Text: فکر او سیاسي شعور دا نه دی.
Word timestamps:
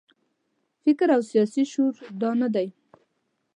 فکر 0.83 1.07
او 1.15 1.21
سیاسي 1.31 1.63
شعور 1.71 1.93
دا 2.21 2.31
نه 2.41 2.47
دی. 2.53 2.67